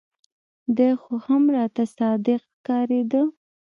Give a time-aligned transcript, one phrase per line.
[0.77, 3.21] دى خو هم راته صادق ښکارېده.